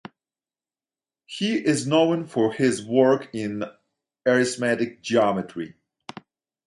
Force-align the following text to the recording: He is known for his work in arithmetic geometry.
He 1.27 1.57
is 1.57 1.85
known 1.85 2.25
for 2.25 2.51
his 2.53 2.83
work 2.83 3.29
in 3.35 3.63
arithmetic 4.25 5.03
geometry. 5.03 5.75